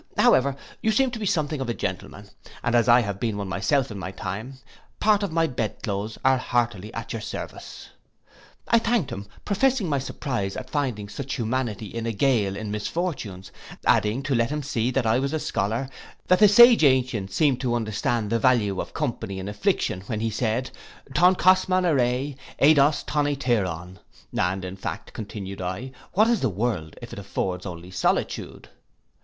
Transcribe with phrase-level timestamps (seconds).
[0.17, 2.27] However you seem to be something of a gentleman,
[2.63, 4.55] and as I have been one myself in my time,
[4.99, 7.89] part of my bed cloaths are heartily at your service.'
[8.67, 13.51] I thanked him, professing my surprize at finding such humanity in a gaol in misfortunes;
[13.85, 15.87] adding, to let him see that I was a scholar,
[16.27, 20.31] 'That the sage ancient seemed to understand the value of company in affliction, when he
[20.31, 20.71] said,
[21.13, 23.99] Ton kosman aire, ei dos ton etairon;
[24.35, 28.67] and in fact,' continued I, 'what is the World if it affords only solitude?